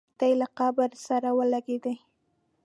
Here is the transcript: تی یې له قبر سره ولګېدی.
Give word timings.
تی 0.17 0.27
یې 0.31 0.37
له 0.39 0.47
قبر 0.57 0.89
سره 1.05 1.29
ولګېدی. 1.37 1.95